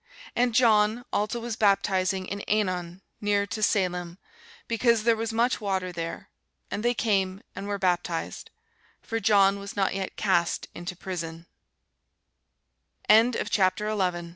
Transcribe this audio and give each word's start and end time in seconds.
And 0.35 0.55
John 0.55 1.05
also 1.13 1.39
was 1.39 1.55
baptizing 1.55 2.25
in 2.25 2.41
Ænon 2.47 3.01
near 3.21 3.45
to 3.45 3.61
Salim, 3.61 4.17
because 4.67 5.03
there 5.03 5.15
was 5.15 5.31
much 5.31 5.61
water 5.61 5.91
there: 5.91 6.27
and 6.71 6.81
they 6.83 6.95
came, 6.95 7.41
and 7.55 7.67
were 7.67 7.77
baptized. 7.77 8.49
For 9.03 9.19
John 9.19 9.59
was 9.59 9.75
not 9.75 9.93
yet 9.93 10.15
cast 10.15 10.67
into 10.73 10.95
prison. 10.95 11.45